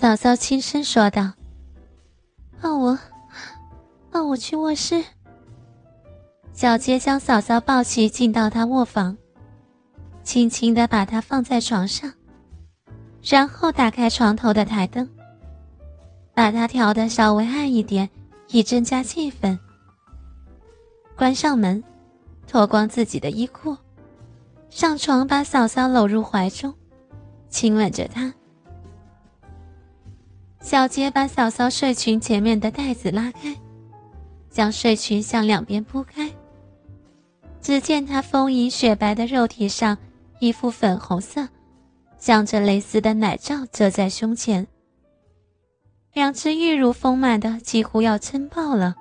[0.00, 1.30] 嫂嫂轻声说道
[2.58, 2.98] ：“抱我，
[4.10, 5.04] 抱我去卧室。”
[6.54, 9.14] 小杰将嫂嫂抱起，进到她卧房，
[10.22, 12.10] 轻轻的把她放在床上，
[13.22, 15.06] 然后打开床头的台灯，
[16.32, 18.08] 把它调的稍微暗一点，
[18.48, 19.58] 以增加气氛。
[21.14, 21.84] 关上门，
[22.46, 23.76] 脱光自己的衣裤，
[24.70, 26.72] 上床把嫂嫂搂入怀中，
[27.50, 28.32] 亲吻着她。
[30.60, 33.56] 小杰把嫂嫂睡裙前面的带子拉开，
[34.50, 36.30] 将睡裙向两边铺开。
[37.62, 39.96] 只见她丰盈雪白的肉体上，
[40.38, 41.48] 一副粉红色、
[42.18, 44.66] 镶着蕾丝的奶罩遮在胸前，
[46.12, 48.94] 两只玉乳丰满的几乎要撑爆了。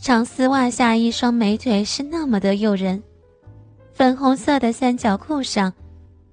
[0.00, 3.02] 长丝袜下一双美腿是那么的诱人，
[3.92, 5.72] 粉红色的三角裤上，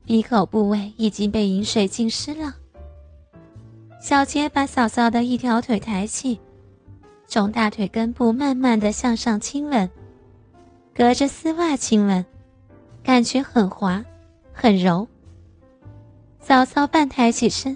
[0.06, 2.56] 闭口部位已经被饮水浸湿了。
[4.06, 6.40] 小杰把嫂嫂的一条腿抬起，
[7.26, 9.90] 从大腿根部慢慢的向上亲吻，
[10.94, 12.24] 隔着丝袜亲吻，
[13.02, 14.06] 感觉很滑，
[14.54, 15.08] 很柔。
[16.40, 17.76] 嫂嫂半抬起身，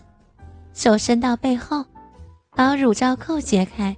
[0.71, 1.83] 手伸到背后，
[2.51, 3.97] 把乳罩扣解开，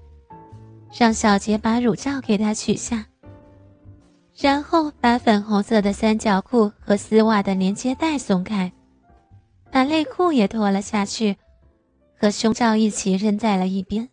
[0.97, 3.07] 让小杰把乳罩给她取下，
[4.37, 8.71] 然后把粉红色的三角裤和丝袜的连接带松开，
[9.69, 11.35] 把内裤也脱了下去。
[12.21, 14.09] 和胸罩一起扔在了一边。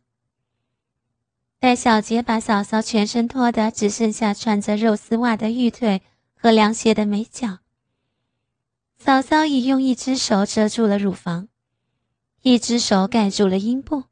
[1.59, 6.01] 待小杰把嫂嫂全身脱得只剩下穿着肉丝袜的玉腿
[6.35, 7.59] 和凉鞋的美脚，
[8.97, 11.49] 嫂嫂已用一只手遮住了乳房，
[12.41, 14.05] 一只手盖住了阴部。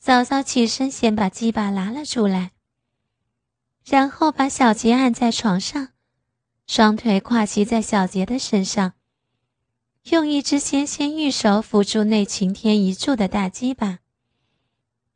[0.00, 2.50] 嫂嫂起身先把鸡巴拿了出来，
[3.84, 5.90] 然后把小杰按在床上，
[6.66, 8.94] 双腿跨骑在小杰的身上。
[10.04, 13.98] 用一只纤纤玉手扶住那擎天一柱的大鸡巴，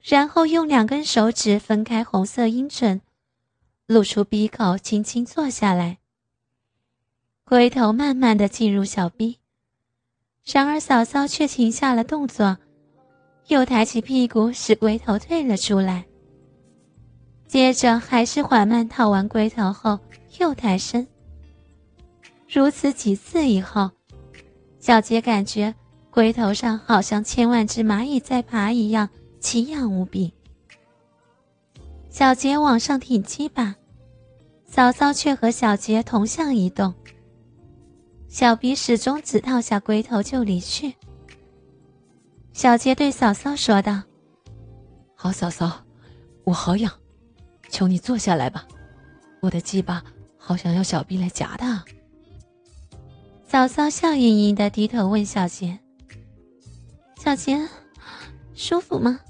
[0.03, 3.01] 然后用两根手指分开红色阴唇，
[3.87, 5.99] 露出鼻口，轻轻坐下来。
[7.45, 9.39] 龟头慢慢的进入小臂，
[10.45, 12.59] 然而嫂嫂却停下了动作，
[13.49, 16.05] 又抬起屁股使龟头退了出来。
[17.49, 19.99] 接着还是缓慢套完龟头后
[20.39, 21.07] 又抬身，
[22.47, 23.91] 如此几次以后。
[24.85, 25.75] 小杰感觉
[26.11, 29.09] 龟头上好像千万只蚂蚁在爬一样，
[29.41, 30.31] 奇痒无比。
[32.11, 33.75] 小杰往上挺鸡巴，
[34.67, 36.93] 嫂嫂却和小杰同向移动。
[38.29, 40.95] 小鼻始终只套下龟头就离去。
[42.53, 44.03] 小杰对嫂嫂说道
[45.17, 45.83] ：“好，嫂嫂，
[46.45, 46.93] 我好痒，
[47.71, 48.69] 求你坐下来吧，
[49.41, 50.05] 我的鸡巴
[50.37, 51.65] 好想要小臂来夹的。”
[53.55, 55.79] 嫂嫂笑盈盈的低头问小杰
[57.23, 57.57] ：“小杰，
[58.53, 59.21] 舒服吗？”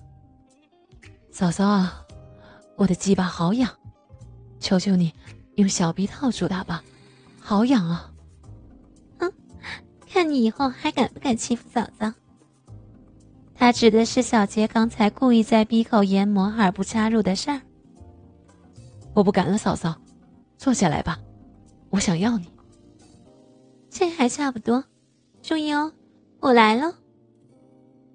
[1.30, 2.02] 嫂嫂啊，
[2.76, 3.70] 我的鸡巴好痒，
[4.58, 5.12] 求求你
[5.56, 6.82] 用小臂套住它吧，
[7.38, 8.10] 好痒啊！
[9.18, 9.30] 哼，
[10.10, 12.10] 看你以后还敢不敢欺负嫂嫂？
[13.54, 17.60] 他指的是小杰刚才故意在闭口研磨而不插入的事儿。
[19.12, 19.94] 我不敢了，嫂嫂，
[20.56, 21.20] 坐下来吧，
[21.90, 22.53] 我想要你。
[23.96, 24.84] 这还差不多，
[25.40, 25.92] 注意哦，
[26.40, 26.98] 我来了。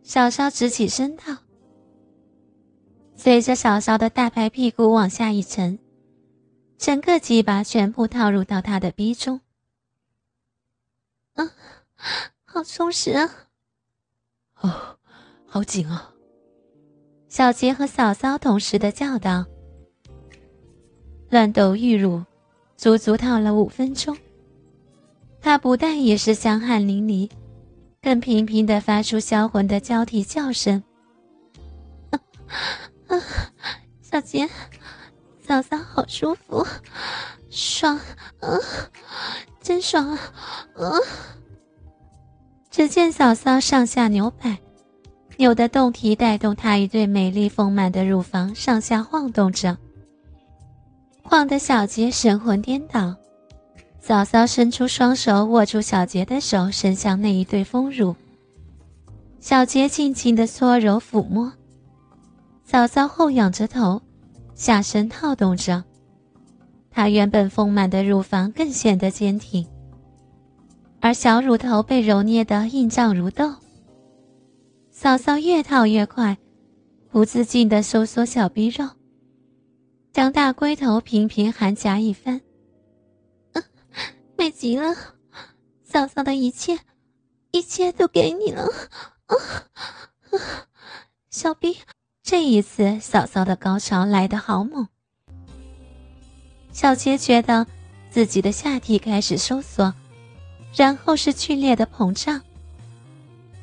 [0.04, 1.38] 小骚直起身道，
[3.16, 5.80] 随着小骚的大白屁股往下一沉，
[6.78, 9.40] 整个鸡巴全部套入到他的逼中。
[11.36, 11.50] 啊，
[12.44, 13.48] 好充实啊！
[14.60, 14.98] 哦，
[15.48, 16.14] 好紧啊！
[17.30, 19.46] 小杰和嫂嫂同时的叫道。
[21.30, 22.22] 乱斗玉乳，
[22.76, 24.18] 足足套了五分钟。
[25.42, 27.30] 他不但也是香汗淋漓，
[28.02, 30.84] 更频频的发出销魂的交替叫声。
[34.02, 34.48] 小杰，
[35.40, 36.66] 嫂嫂好舒服，
[37.50, 38.00] 爽，
[38.40, 38.60] 嗯，
[39.62, 40.20] 真爽啊，
[40.76, 40.92] 嗯。
[42.70, 44.58] 只见嫂嫂上下扭摆，
[45.38, 49.78] 扭的动体带动她一对美丽丰满的乳房上下晃动着，
[51.24, 53.16] 晃得小杰神魂颠倒。
[54.02, 58.16] 嫂嫂伸出双手握住小杰的手，伸向那一对丰乳。
[59.40, 61.54] 小杰静静的搓揉抚摸，
[62.64, 64.02] 嫂嫂后仰着头，
[64.56, 65.84] 下身套动着，
[66.90, 69.68] 她原本丰满的乳房更显得坚挺，
[71.00, 73.54] 而小乳头被揉捏得硬胀如豆。
[74.92, 76.38] 嫂嫂越套越快，
[77.12, 78.90] 不自禁的收缩小逼肉，
[80.12, 82.42] 将大龟头频频含夹一番。
[84.60, 84.94] 急了，
[85.86, 86.78] 嫂嫂的一切，
[87.52, 88.68] 一切都给你了。
[91.30, 91.78] 小逼，
[92.22, 94.86] 这一次嫂嫂的高潮来得好猛。
[96.74, 97.66] 小杰觉得
[98.10, 99.94] 自己的下体开始收缩，
[100.76, 102.42] 然后是剧烈的膨胀，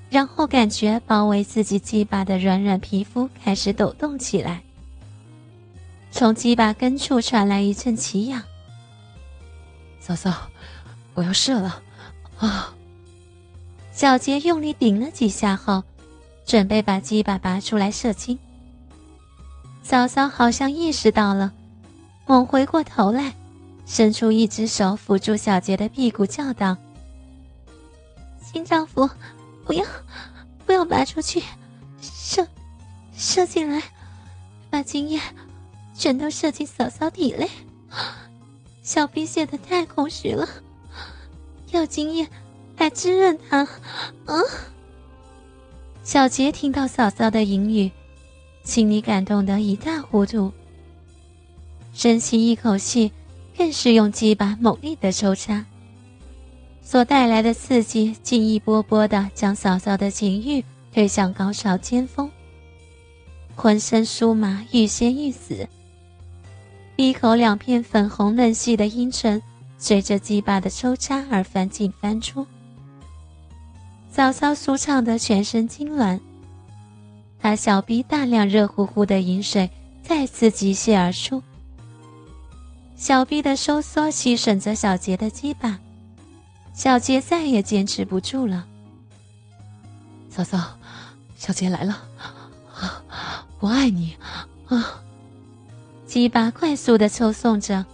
[0.09, 4.63] 然后感觉包围自己鸡巴的软软皮肤开始抖动起来，
[6.11, 8.43] 从鸡巴根处传来一阵奇痒。
[10.01, 10.49] 嫂嫂，
[11.17, 11.83] 我要射了，
[12.39, 12.73] 啊！
[13.91, 15.83] 小杰用力顶了几下后，
[16.45, 18.39] 准备把鸡巴拔出来射精。
[19.83, 21.55] 嫂嫂好像意识到了，
[22.27, 23.35] 猛回过头来，
[23.87, 26.77] 伸出一只手扶住小杰的屁股，叫道
[28.43, 29.09] ：“新丈夫，
[29.65, 29.87] 不要，
[30.67, 31.43] 不要拔出去，
[32.03, 32.47] 射，
[33.17, 33.83] 射进来，
[34.69, 35.19] 把精液
[35.95, 37.49] 全都射进嫂嫂体内。
[38.83, 40.47] 小逼泄的太空虚了，
[41.71, 42.29] 要经验。”
[42.79, 43.61] 来滋润他，
[44.27, 44.37] 啊！
[46.03, 47.91] 小杰听到嫂嫂的言语，
[48.65, 50.53] 心里感动得一塌糊涂。
[51.95, 53.11] 深吸一口气，
[53.57, 55.65] 更是用鸡巴猛力的抽插，
[56.83, 62.31] 所带来的刺激，竟一波波的将嫂嫂的情欲推向高潮尖峰，
[63.55, 65.67] 浑身酥麻，欲仙欲死。
[66.95, 69.43] 闭口两片粉红嫩细的阴唇，
[69.79, 72.47] 随着鸡巴的抽插而翻进翻出。
[74.11, 76.19] 嫂嫂舒畅的全身痉挛，
[77.39, 79.71] 她小臂大量热乎乎的饮水
[80.03, 81.43] 再次急泻而出，
[82.97, 85.79] 小臂的收缩吸吮着小杰的鸡巴，
[86.73, 88.67] 小杰再也坚持不住了。
[90.31, 90.79] 嫂嫂，
[91.37, 92.03] 小杰来了，
[93.61, 94.17] 我爱你，
[94.69, 95.03] 啊！
[96.07, 97.85] 鸡巴快速的抽送着，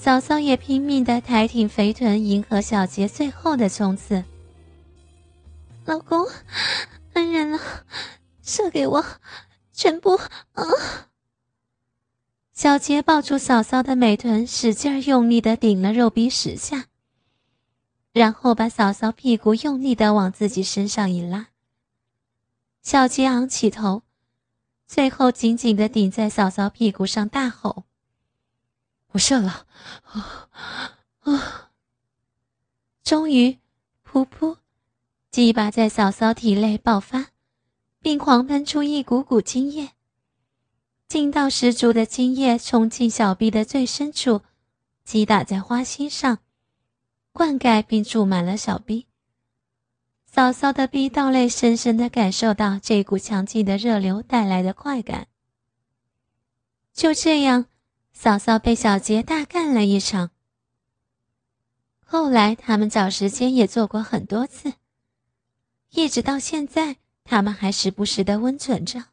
[0.00, 4.24] 嫂嫂也拼命的抬挺肥臀，迎合小杰最后的冲刺。
[5.84, 6.26] 老公，
[7.12, 7.60] 恩人了，
[8.42, 9.04] 射给我，
[9.74, 10.18] 全部
[10.54, 10.64] 啊！
[12.54, 16.86] 小杰抱住嫂嫂的美臀，使劲用力的顶了肉壁十下，
[18.14, 21.48] 然后把嫂嫂屁股用力的往自己身上一拉。
[22.80, 24.02] 小杰昂起头，
[24.86, 27.84] 最后紧紧的顶在嫂嫂屁股上，大吼
[29.12, 29.66] ：“我射了！”
[30.04, 30.48] 啊
[31.20, 31.70] 啊！
[33.02, 33.58] 终于，
[34.04, 34.58] 噗噗。
[35.30, 37.28] 鸡巴在嫂嫂体内爆发，
[38.00, 39.90] 并狂喷出一股股精液。
[41.06, 44.42] 劲道十足的精液冲进小臂的最深处，
[45.04, 46.38] 击打在花心上，
[47.32, 49.06] 灌溉并注满了小臂。
[50.24, 55.26] 嫂嫂的逼道内深深的感受到这股强劲的热流带来的快感。
[56.92, 57.66] 就这样，
[58.22, 60.30] 嫂嫂被小杰大干了一场。
[62.04, 64.74] 后来他们找时间也做过很多次。
[65.88, 69.04] 一直到现在，他们还时不时的温存着。